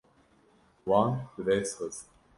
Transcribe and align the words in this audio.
Wan 0.87 1.09
bi 1.33 1.41
dest 1.47 1.73
xist. 1.77 2.05